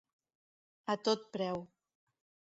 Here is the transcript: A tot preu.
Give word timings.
A 0.93 0.95
tot 1.07 1.27
preu. 1.35 1.61